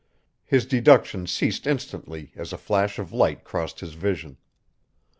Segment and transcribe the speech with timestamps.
[0.43, 4.37] His deductions ceased instantly as a flash of light crossed his vision.